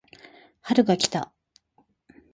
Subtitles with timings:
[0.61, 1.31] 春が来た